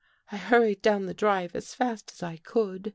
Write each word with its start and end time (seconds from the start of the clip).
I 0.31 0.37
hurried 0.37 0.81
down 0.81 1.05
the 1.05 1.13
drive 1.13 1.55
as 1.55 1.75
fast 1.75 2.11
as 2.11 2.23
I 2.23 2.37
could. 2.37 2.89